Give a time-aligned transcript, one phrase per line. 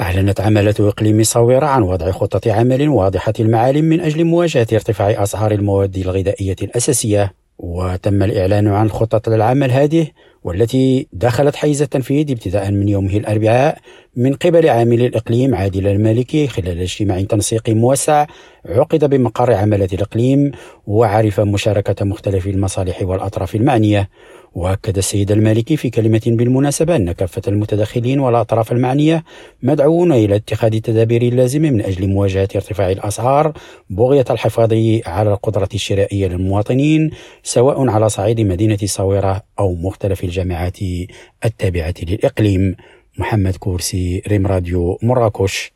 [0.00, 5.52] أعلنت عمالة إقليم صويرة عن وضع خطة عمل واضحة المعالم من أجل مواجهة ارتفاع أسعار
[5.52, 10.06] المواد الغذائية الأساسية وتم الإعلان عن خطة العمل هذه
[10.44, 13.78] والتي دخلت حيز التنفيذ ابتداء من يومه الأربعاء
[14.16, 18.26] من قبل عامل الإقليم عادل المالكي خلال اجتماع تنسيقي موسع
[18.66, 20.50] عقد بمقر عملة الإقليم
[20.86, 24.08] وعرف مشاركة مختلف المصالح والأطراف المعنية.
[24.54, 29.24] وأكد السيد المالكي في كلمة بالمناسبة أن كافة المتدخلين والأطراف المعنية
[29.62, 33.52] مدعوون إلى اتخاذ التدابير اللازمة من أجل مواجهة ارتفاع الأسعار
[33.90, 34.72] بغية الحفاظ
[35.06, 37.10] على القدرة الشرائية للمواطنين
[37.42, 40.78] سواء على صعيد مدينة صويرة أو مختلف الجامعات
[41.44, 42.76] التابعة للإقليم
[43.18, 45.74] محمد كورسي ريم راديو مراكش.